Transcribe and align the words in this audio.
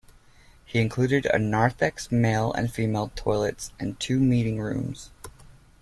He 0.65 0.79
included 0.81 1.27
a 1.27 1.37
Narthex, 1.37 2.11
male 2.11 2.51
and 2.53 2.73
female 2.73 3.11
toilets 3.15 3.71
and 3.79 3.99
two 3.99 4.19
meeting 4.19 4.59
rooms. 4.59 5.11